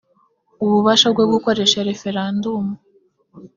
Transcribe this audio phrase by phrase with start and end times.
[0.63, 2.73] ububasha bwo gukoresha referendumu